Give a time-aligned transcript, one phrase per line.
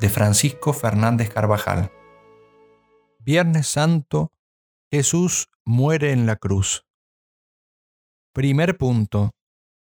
[0.00, 1.90] de Francisco Fernández Carvajal.
[3.18, 4.32] Viernes Santo,
[4.90, 6.84] Jesús muere en la cruz.
[8.32, 9.34] Primer punto.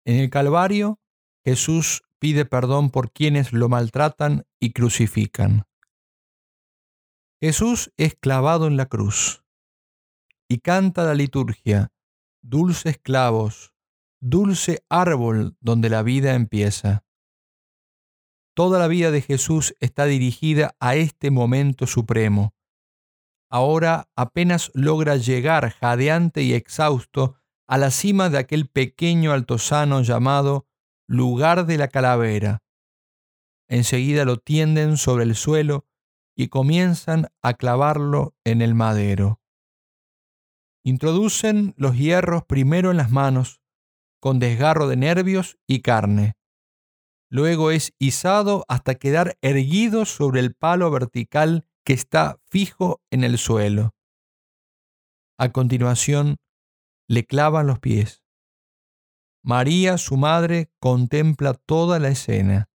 [0.06, 1.00] En el Calvario,
[1.44, 5.66] Jesús pide perdón por quienes lo maltratan y crucifican.
[7.40, 9.44] Jesús es clavado en la cruz
[10.48, 11.92] y canta la liturgia,
[12.42, 13.74] dulces clavos,
[14.20, 17.04] dulce árbol donde la vida empieza.
[18.62, 22.54] Toda la vida de Jesús está dirigida a este momento supremo.
[23.50, 27.38] Ahora apenas logra llegar jadeante y exhausto
[27.68, 30.68] a la cima de aquel pequeño altozano llamado
[31.08, 32.62] lugar de la calavera.
[33.68, 35.88] Enseguida lo tienden sobre el suelo
[36.38, 39.42] y comienzan a clavarlo en el madero.
[40.84, 43.60] Introducen los hierros primero en las manos,
[44.20, 46.36] con desgarro de nervios y carne.
[47.34, 53.38] Luego es izado hasta quedar erguido sobre el palo vertical que está fijo en el
[53.38, 53.96] suelo.
[55.38, 56.40] A continuación,
[57.08, 58.26] le clavan los pies.
[59.44, 62.70] María, su madre, contempla toda la escena.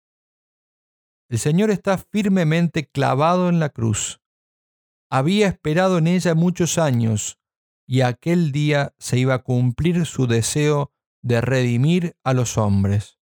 [1.30, 4.22] El Señor está firmemente clavado en la cruz.
[5.12, 7.40] Había esperado en ella muchos años
[7.86, 13.20] y aquel día se iba a cumplir su deseo de redimir a los hombres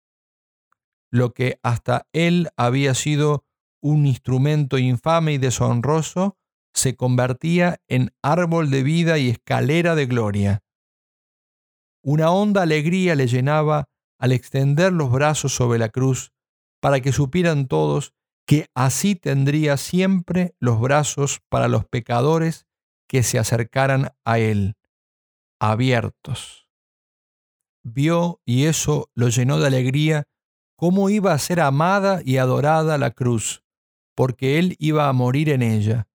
[1.11, 3.45] lo que hasta él había sido
[3.81, 6.37] un instrumento infame y deshonroso,
[6.73, 10.63] se convertía en árbol de vida y escalera de gloria.
[12.03, 13.89] Una honda alegría le llenaba
[14.19, 16.31] al extender los brazos sobre la cruz,
[16.81, 18.13] para que supieran todos
[18.45, 22.65] que así tendría siempre los brazos para los pecadores
[23.07, 24.75] que se acercaran a él,
[25.59, 26.67] abiertos.
[27.83, 30.27] Vio y eso lo llenó de alegría
[30.79, 33.66] cómo iba a ser amada y adorada la cruz,
[34.16, 36.07] porque Él iba a morir en ella.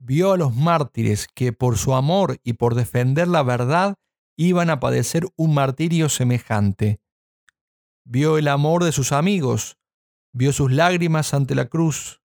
[0.00, 3.94] Vio a los mártires que por su amor y por defender la verdad
[4.36, 6.98] iban a padecer un martirio semejante.
[8.04, 9.78] Vio el amor de sus amigos,
[10.32, 12.20] vio sus lágrimas ante la cruz,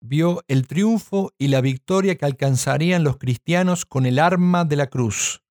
[0.00, 4.88] vio el triunfo y la victoria que alcanzarían los cristianos con el arma de la
[4.88, 5.44] cruz,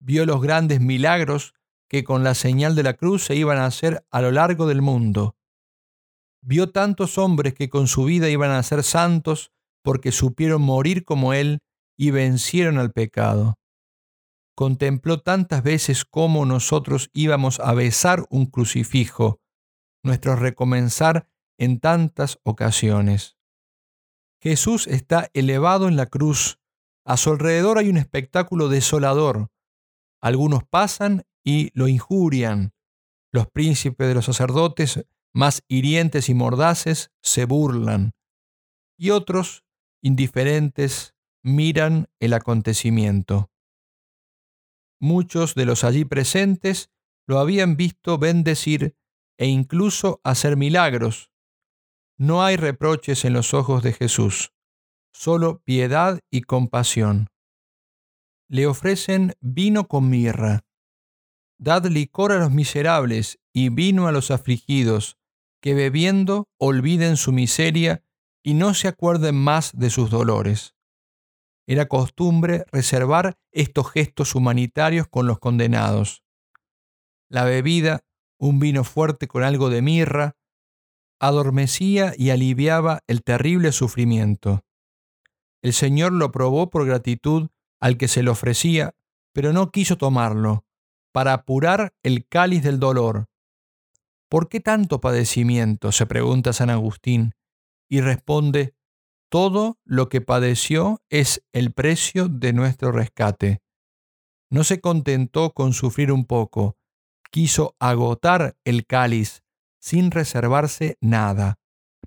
[0.00, 1.53] vio los grandes milagros
[1.88, 4.82] que con la señal de la cruz se iban a hacer a lo largo del
[4.82, 5.36] mundo.
[6.42, 9.52] Vio tantos hombres que con su vida iban a ser santos
[9.82, 11.60] porque supieron morir como Él
[11.96, 13.54] y vencieron al pecado.
[14.56, 19.40] Contempló tantas veces cómo nosotros íbamos a besar un crucifijo,
[20.02, 21.28] nuestro recomenzar
[21.58, 23.36] en tantas ocasiones.
[24.40, 26.58] Jesús está elevado en la cruz.
[27.06, 29.50] A su alrededor hay un espectáculo desolador.
[30.20, 32.72] Algunos pasan y lo injurian.
[33.30, 38.12] Los príncipes de los sacerdotes, más hirientes y mordaces, se burlan.
[38.96, 39.64] Y otros,
[40.00, 43.50] indiferentes, miran el acontecimiento.
[44.98, 46.90] Muchos de los allí presentes
[47.26, 48.96] lo habían visto bendecir
[49.36, 51.30] e incluso hacer milagros.
[52.16, 54.52] No hay reproches en los ojos de Jesús,
[55.12, 57.28] solo piedad y compasión.
[58.48, 60.64] Le ofrecen vino con mirra.
[61.64, 65.16] Dad licor a los miserables y vino a los afligidos,
[65.62, 68.04] que bebiendo olviden su miseria
[68.42, 70.74] y no se acuerden más de sus dolores.
[71.66, 76.22] Era costumbre reservar estos gestos humanitarios con los condenados.
[77.30, 78.04] La bebida,
[78.38, 80.36] un vino fuerte con algo de mirra,
[81.18, 84.66] adormecía y aliviaba el terrible sufrimiento.
[85.62, 87.48] El Señor lo probó por gratitud
[87.80, 88.94] al que se lo ofrecía,
[89.32, 90.66] pero no quiso tomarlo,
[91.14, 93.28] para apurar el cáliz del dolor.
[94.28, 95.92] ¿Por qué tanto padecimiento?
[95.92, 97.34] se pregunta San Agustín,
[97.88, 98.74] y responde,
[99.30, 103.62] todo lo que padeció es el precio de nuestro rescate.
[104.50, 106.76] No se contentó con sufrir un poco,
[107.30, 109.44] quiso agotar el cáliz
[109.80, 111.60] sin reservarse nada,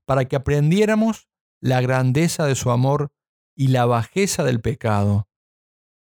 [0.03, 1.29] para que aprendiéramos
[1.61, 3.13] la grandeza de su amor
[3.55, 5.29] y la bajeza del pecado,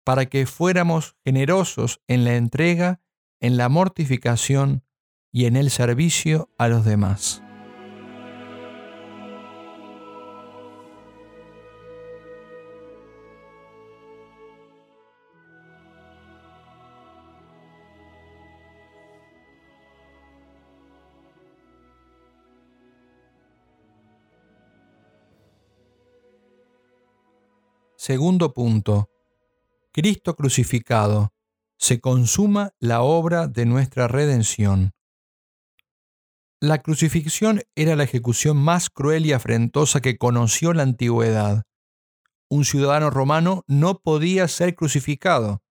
[0.06, 3.00] para que fuéramos generosos en la entrega,
[3.40, 4.84] en la mortificación
[5.32, 7.42] y en el servicio a los demás.
[27.96, 29.15] Segundo punto.
[29.96, 31.32] Cristo crucificado.
[31.78, 34.92] Se consuma la obra de nuestra redención.
[36.60, 41.62] La crucifixión era la ejecución más cruel y afrentosa que conoció la antigüedad.
[42.50, 45.62] Un ciudadano romano no podía ser crucificado.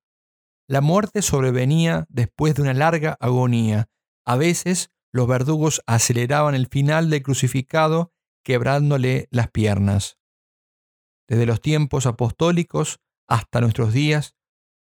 [0.67, 3.89] La muerte sobrevenía después de una larga agonía.
[4.25, 8.11] A veces los verdugos aceleraban el final del crucificado
[8.43, 10.17] quebrándole las piernas.
[11.27, 14.35] Desde los tiempos apostólicos hasta nuestros días,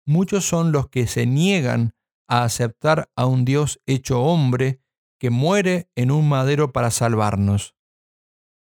[0.07, 1.95] muchos son los que se niegan
[2.29, 4.81] a aceptar a un Dios hecho hombre
[5.19, 7.77] que muere en un madero para salvarnos.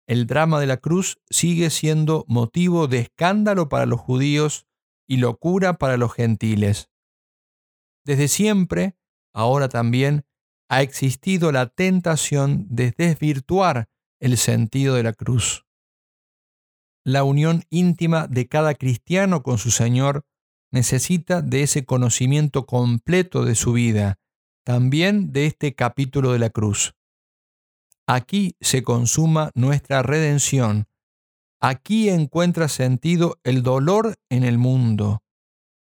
[0.07, 4.67] El drama de la cruz sigue siendo motivo de escándalo para los judíos
[5.07, 6.89] y locura para los gentiles.
[8.03, 8.97] Desde siempre,
[9.33, 10.25] ahora también,
[10.69, 13.89] ha existido la tentación de desvirtuar
[14.19, 15.65] el sentido de la cruz
[17.03, 20.25] la unión íntima de cada cristiano con su Señor
[20.71, 24.19] necesita de ese conocimiento completo de su vida,
[24.63, 26.93] también de este capítulo de la cruz.
[28.07, 30.87] Aquí se consuma nuestra redención.
[31.59, 35.23] Aquí encuentra sentido el dolor en el mundo.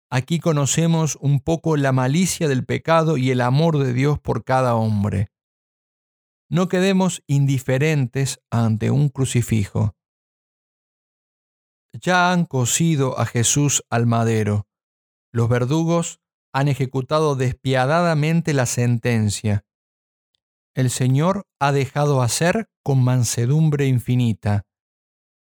[0.09, 4.75] Aquí conocemos un poco la malicia del pecado y el amor de Dios por cada
[4.75, 5.29] hombre.
[6.49, 9.95] No quedemos indiferentes ante un crucifijo
[11.93, 14.67] ya han cosido a Jesús al madero.
[15.31, 16.19] Los verdugos
[16.51, 19.65] han ejecutado despiadadamente la sentencia.
[20.75, 24.65] El Señor ha dejado hacer con mansedumbre infinita.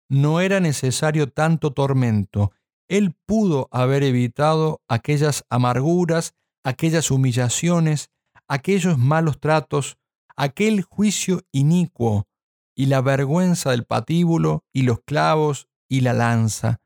[0.08, 2.52] No era necesario tanto tormento.
[2.88, 6.34] Él pudo haber evitado aquellas amarguras,
[6.64, 8.10] aquellas humillaciones,
[8.48, 9.98] aquellos malos tratos,
[10.36, 12.26] aquel juicio inicuo
[12.74, 16.80] y la vergüenza del patíbulo y los clavos y la lanza,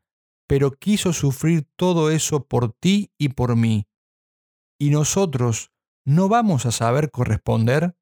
[0.48, 3.86] pero quiso sufrir todo eso por ti y por mí.
[4.80, 5.70] ¿Y nosotros
[6.04, 7.96] no vamos a saber corresponder?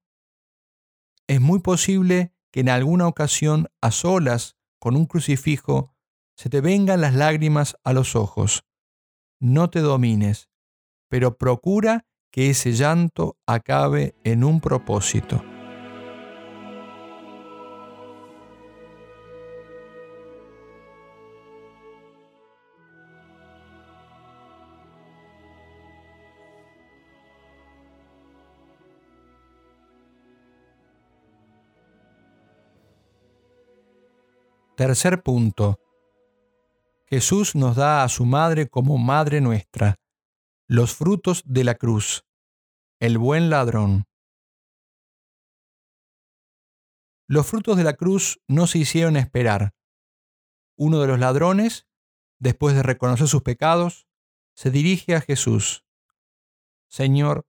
[1.27, 5.95] Es muy posible que en alguna ocasión, a solas, con un crucifijo,
[6.37, 8.65] se te vengan las lágrimas a los ojos.
[9.41, 10.51] No te domines,
[11.09, 15.52] pero procura que ese llanto acabe en un propósito.
[34.83, 35.79] Tercer punto.
[37.07, 40.01] Jesús nos da a su madre como madre nuestra,
[40.67, 42.27] los frutos de la cruz,
[42.99, 44.09] el buen ladrón.
[47.29, 49.73] Los frutos de la cruz no se hicieron esperar.
[50.77, 51.87] Uno de los ladrones,
[52.41, 54.09] después de reconocer sus pecados,
[54.57, 55.85] se dirige a Jesús.
[56.89, 57.47] Señor,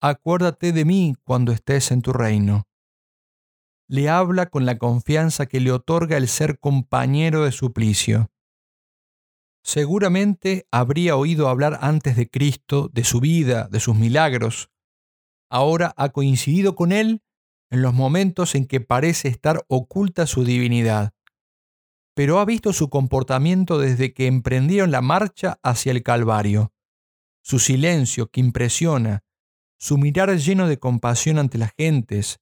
[0.00, 2.66] acuérdate de mí cuando estés en tu reino
[3.88, 8.30] le habla con la confianza que le otorga el ser compañero de suplicio.
[9.62, 14.70] Seguramente habría oído hablar antes de Cristo, de su vida, de sus milagros.
[15.50, 17.22] Ahora ha coincidido con él
[17.70, 21.12] en los momentos en que parece estar oculta su divinidad.
[22.14, 26.72] Pero ha visto su comportamiento desde que emprendieron la marcha hacia el Calvario.
[27.42, 29.24] Su silencio que impresiona,
[29.78, 32.38] su mirar lleno de compasión ante las gentes,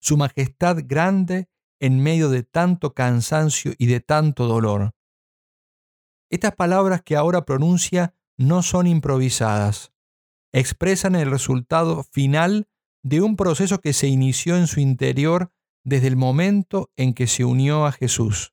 [0.00, 1.48] su majestad grande
[1.80, 4.94] en medio de tanto cansancio y de tanto dolor.
[6.30, 9.92] Estas palabras que ahora pronuncia no son improvisadas,
[10.52, 12.68] expresan el resultado final
[13.02, 15.52] de un proceso que se inició en su interior
[15.84, 18.52] desde el momento en que se unió a Jesús.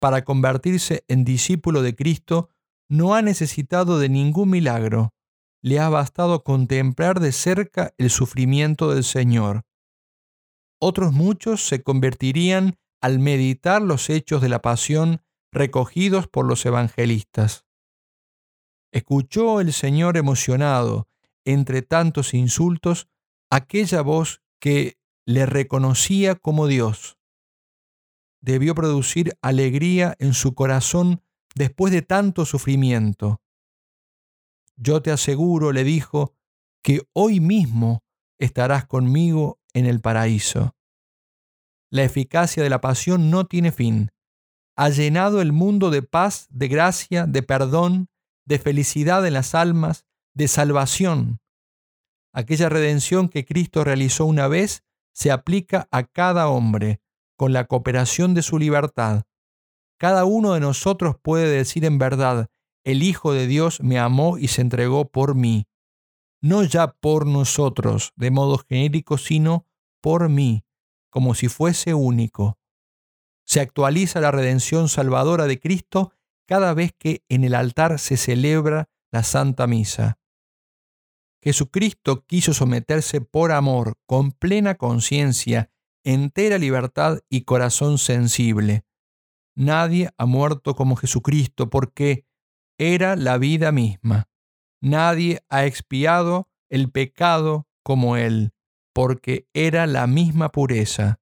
[0.00, 2.50] Para convertirse en discípulo de Cristo
[2.88, 5.14] no ha necesitado de ningún milagro,
[5.62, 9.64] le ha bastado contemplar de cerca el sufrimiento del Señor.
[10.78, 17.64] Otros muchos se convertirían al meditar los hechos de la pasión recogidos por los evangelistas.
[18.92, 21.08] Escuchó el Señor emocionado,
[21.44, 23.08] entre tantos insultos,
[23.50, 27.18] aquella voz que le reconocía como Dios.
[28.40, 31.22] Debió producir alegría en su corazón
[31.54, 33.40] después de tanto sufrimiento.
[34.76, 36.34] Yo te aseguro, le dijo,
[36.82, 38.04] que hoy mismo
[38.38, 40.74] estarás conmigo en el paraíso.
[41.90, 44.10] La eficacia de la pasión no tiene fin.
[44.76, 48.08] Ha llenado el mundo de paz, de gracia, de perdón,
[48.44, 51.40] de felicidad en las almas, de salvación.
[52.32, 57.00] Aquella redención que Cristo realizó una vez se aplica a cada hombre,
[57.36, 59.22] con la cooperación de su libertad.
[59.98, 62.48] Cada uno de nosotros puede decir en verdad,
[62.84, 65.66] el Hijo de Dios me amó y se entregó por mí.
[66.42, 69.66] No ya por nosotros, de modo genérico, sino
[70.00, 70.64] por mí,
[71.10, 72.58] como si fuese único.
[73.44, 76.12] Se actualiza la redención salvadora de Cristo
[76.46, 80.18] cada vez que en el altar se celebra la Santa Misa.
[81.42, 85.70] Jesucristo quiso someterse por amor, con plena conciencia,
[86.04, 88.84] entera libertad y corazón sensible.
[89.54, 92.26] Nadie ha muerto como Jesucristo porque
[92.78, 94.28] era la vida misma.
[94.86, 98.52] Nadie ha expiado el pecado como Él,
[98.94, 101.18] porque era la misma pureza.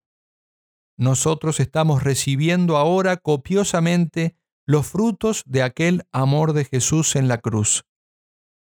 [0.98, 7.86] Nosotros estamos recibiendo ahora copiosamente los frutos de aquel amor de Jesús en la cruz.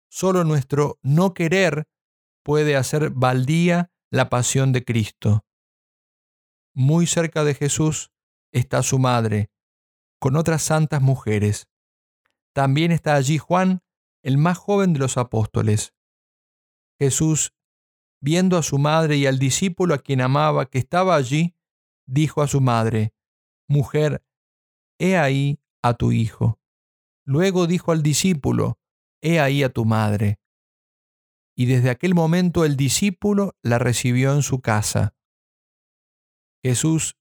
[0.08, 1.88] Solo nuestro no querer
[2.44, 5.44] puede hacer baldía la pasión de Cristo.
[6.76, 8.12] Muy cerca de Jesús
[8.52, 9.50] está su madre,
[10.20, 11.68] con otras santas mujeres.
[12.54, 13.82] También está allí Juan,
[14.24, 15.94] el más joven de los apóstoles.
[17.00, 17.54] Jesús,
[18.22, 21.56] viendo a su madre y al discípulo a quien amaba que estaba allí,
[22.06, 23.14] dijo a su madre,
[23.68, 24.24] Mujer,
[25.00, 26.60] he ahí a tu hijo.
[27.26, 28.80] Luego dijo al discípulo,
[29.22, 30.40] He ahí a tu madre.
[31.56, 35.16] Y desde aquel momento el discípulo la recibió en su casa.
[36.64, 37.18] Jesús,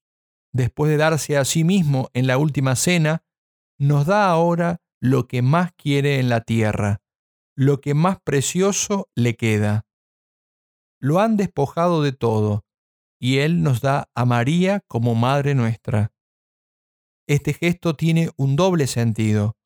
[0.51, 3.23] después de darse a sí mismo en la última cena,
[3.79, 7.01] nos da ahora lo que más quiere en la tierra,
[7.55, 9.87] lo que más precioso le queda.
[10.99, 12.65] Lo han despojado de todo,
[13.19, 16.13] y Él nos da a María como Madre nuestra.
[17.27, 19.57] Este gesto tiene un doble sentido.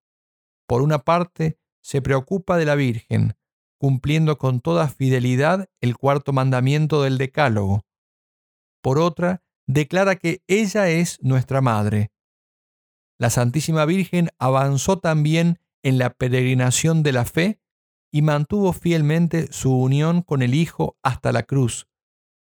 [0.67, 3.33] Por una parte, se preocupa de la Virgen,
[3.77, 7.85] cumpliendo con toda fidelidad el cuarto mandamiento del Decálogo.
[8.81, 12.11] Por otra, declara que ella es nuestra Madre.
[13.17, 17.59] La Santísima Virgen avanzó también en la peregrinación de la fe
[18.11, 21.87] y mantuvo fielmente su unión con el Hijo hasta la cruz,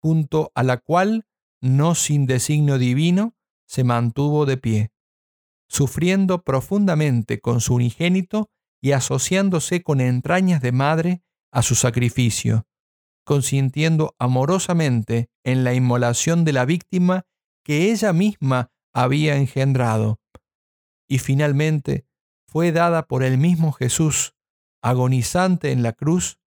[0.02, 1.26] junto a la cual,
[1.62, 3.36] no sin designio divino,
[3.68, 4.92] se mantuvo de pie,
[5.68, 8.50] sufriendo profundamente con su unigénito
[8.82, 12.68] y asociándose con entrañas de madre a su sacrificio,
[13.24, 17.26] consintiendo amorosamente en la inmolación de la víctima
[17.64, 20.20] que ella misma había engendrado
[21.08, 22.06] y finalmente
[22.48, 24.36] fue dada por el mismo Jesús,
[24.82, 26.40] agonizante en la cruz,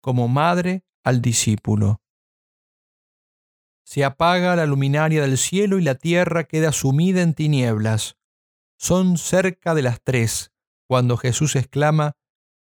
[0.00, 2.02] como madre al discípulo.
[3.86, 8.16] Se apaga la luminaria del cielo y la tierra queda sumida en tinieblas.
[8.78, 10.52] Son cerca de las tres
[10.86, 12.12] cuando Jesús exclama,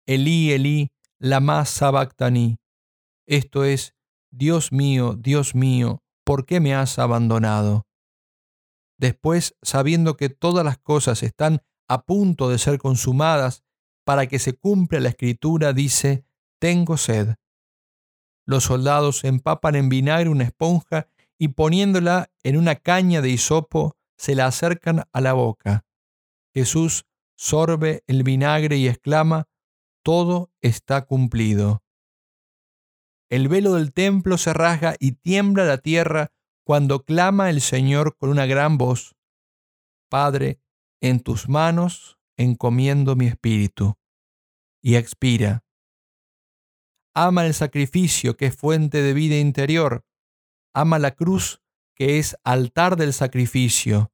[0.06, 2.60] Elí, Elí, lama sabactani.
[3.26, 3.96] Esto es,
[4.32, 7.87] Dios mío, Dios mío, ¿por qué me has abandonado?
[8.98, 13.64] Después, sabiendo que todas las cosas están a punto de ser consumadas
[14.04, 16.26] para que se cumpla la escritura, dice,
[16.60, 17.36] tengo sed.
[18.46, 24.34] Los soldados empapan en vinagre una esponja y poniéndola en una caña de hisopo, se
[24.34, 25.86] la acercan a la boca.
[26.54, 29.48] Jesús sorbe el vinagre y exclama,
[30.04, 31.84] todo está cumplido.
[33.30, 36.32] El velo del templo se rasga y tiembla la tierra
[36.68, 39.16] cuando clama el Señor con una gran voz,
[40.10, 40.60] Padre,
[41.00, 43.98] en tus manos encomiendo mi espíritu,
[44.84, 45.64] y expira.
[47.16, 50.06] Ama el sacrificio que es fuente de vida interior,
[50.74, 51.62] ama la cruz
[51.96, 54.12] que es altar del sacrificio.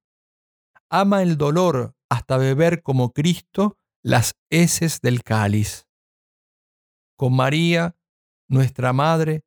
[0.91, 5.87] Ama el dolor hasta beber como Cristo las heces del cáliz.
[7.17, 7.97] Con María,
[8.47, 9.43] nuestra Madre,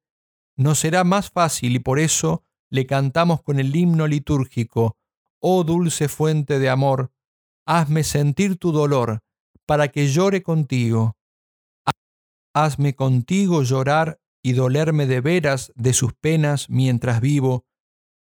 [0.56, 4.96] nos será más fácil y por eso le cantamos con el himno litúrgico,
[5.40, 7.12] Oh dulce fuente de amor,
[7.66, 9.20] hazme sentir tu dolor,
[9.66, 11.16] para que llore contigo.
[12.54, 17.66] Hazme contigo llorar y dolerme de veras de sus penas mientras vivo,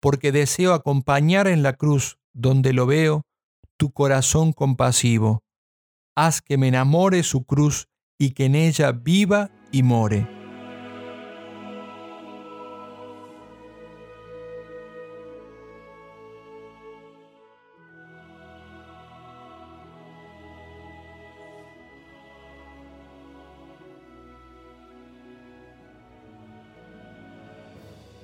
[0.00, 3.22] porque deseo acompañar en la cruz, donde lo veo,
[3.76, 5.44] tu corazón compasivo.
[6.16, 10.43] Haz que me enamore su cruz y que en ella viva y more.